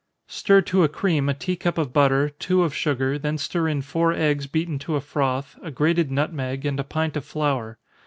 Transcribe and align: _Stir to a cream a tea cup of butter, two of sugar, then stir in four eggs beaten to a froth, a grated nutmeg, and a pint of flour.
_Stir 0.33 0.61
to 0.61 0.81
a 0.83 0.89
cream 0.89 1.29
a 1.29 1.35
tea 1.35 1.55
cup 1.55 1.77
of 1.77 1.93
butter, 1.93 2.29
two 2.39 2.63
of 2.63 2.73
sugar, 2.73 3.19
then 3.19 3.37
stir 3.37 3.67
in 3.67 3.83
four 3.83 4.11
eggs 4.13 4.47
beaten 4.47 4.79
to 4.79 4.95
a 4.95 4.99
froth, 4.99 5.59
a 5.61 5.69
grated 5.69 6.09
nutmeg, 6.09 6.65
and 6.65 6.79
a 6.79 6.83
pint 6.83 7.15
of 7.15 7.23
flour. 7.23 7.77